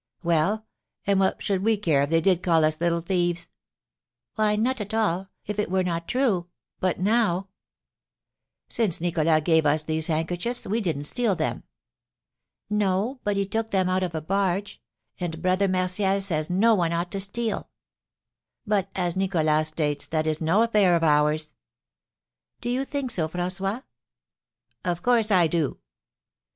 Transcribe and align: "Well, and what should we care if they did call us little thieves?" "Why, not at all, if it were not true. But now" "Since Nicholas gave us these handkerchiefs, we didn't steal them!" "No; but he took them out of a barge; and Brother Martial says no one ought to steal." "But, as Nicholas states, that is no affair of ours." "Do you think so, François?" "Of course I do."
"Well, 0.23 0.65
and 1.05 1.19
what 1.19 1.43
should 1.43 1.61
we 1.61 1.77
care 1.77 2.01
if 2.01 2.09
they 2.09 2.21
did 2.21 2.41
call 2.41 2.65
us 2.65 2.81
little 2.81 3.01
thieves?" 3.01 3.51
"Why, 4.33 4.55
not 4.55 4.81
at 4.81 4.95
all, 4.95 5.29
if 5.45 5.59
it 5.59 5.69
were 5.69 5.83
not 5.83 6.07
true. 6.07 6.47
But 6.79 6.99
now" 6.99 7.49
"Since 8.67 8.99
Nicholas 8.99 9.41
gave 9.45 9.63
us 9.67 9.83
these 9.83 10.07
handkerchiefs, 10.07 10.65
we 10.65 10.81
didn't 10.81 11.03
steal 11.03 11.35
them!" 11.35 11.65
"No; 12.67 13.19
but 13.23 13.37
he 13.37 13.45
took 13.45 13.69
them 13.69 13.89
out 13.89 14.01
of 14.01 14.15
a 14.15 14.21
barge; 14.21 14.81
and 15.19 15.39
Brother 15.39 15.67
Martial 15.67 16.19
says 16.19 16.49
no 16.49 16.73
one 16.73 16.93
ought 16.93 17.11
to 17.11 17.19
steal." 17.19 17.69
"But, 18.65 18.89
as 18.95 19.15
Nicholas 19.15 19.67
states, 19.67 20.07
that 20.07 20.25
is 20.25 20.41
no 20.41 20.63
affair 20.63 20.95
of 20.95 21.03
ours." 21.03 21.53
"Do 22.59 22.69
you 22.71 22.85
think 22.85 23.11
so, 23.11 23.29
François?" 23.29 23.83
"Of 24.83 25.03
course 25.03 25.29
I 25.29 25.45
do." 25.45 25.77